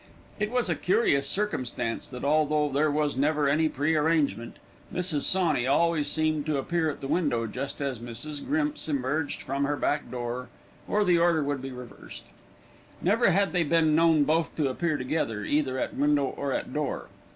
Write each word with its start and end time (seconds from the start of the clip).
It 0.39 0.49
was 0.49 0.67
a 0.67 0.73
curious 0.73 1.27
circumstance 1.27 2.07
that, 2.07 2.23
although 2.25 2.69
there 2.69 2.89
was 2.89 3.15
never 3.15 3.47
any 3.47 3.69
pre 3.69 3.93
arrangement, 3.95 4.57
Mrs. 4.91 5.21
Sawney 5.25 5.67
always 5.67 6.07
seemed 6.07 6.47
to 6.47 6.57
appear 6.57 6.89
at 6.89 7.01
the 7.01 7.07
window 7.07 7.45
just 7.45 7.79
as 7.81 7.99
Mrs. 7.99 8.43
Grimps 8.43 8.89
emerged 8.89 9.43
from 9.43 9.63
her 9.65 9.75
back 9.77 10.09
door, 10.09 10.49
or 10.87 11.05
the 11.05 11.19
order 11.19 11.43
would 11.43 11.61
be 11.61 11.71
reversed. 11.71 12.23
Never 12.99 13.29
had 13.29 13.53
they 13.53 13.61
been 13.63 13.93
known 13.95 14.23
both 14.23 14.55
to 14.55 14.69
appear 14.69 14.97
together, 14.97 15.43
either 15.45 15.77
at 15.77 15.93
window 15.95 16.25
or 16.25 16.51
at 16.51 16.73
door. 16.73 17.05